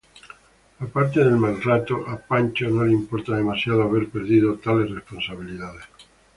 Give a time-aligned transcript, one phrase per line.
[0.79, 5.83] Aparte del mal rato, a Pancho no le importa demasiado haber perdido tales responsabilidades.